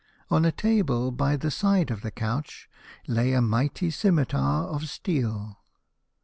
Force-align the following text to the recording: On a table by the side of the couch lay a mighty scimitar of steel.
On 0.31 0.45
a 0.45 0.51
table 0.51 1.11
by 1.11 1.37
the 1.37 1.51
side 1.51 1.91
of 1.91 2.01
the 2.01 2.09
couch 2.09 2.67
lay 3.07 3.33
a 3.33 3.39
mighty 3.39 3.91
scimitar 3.91 4.63
of 4.63 4.89
steel. 4.89 5.59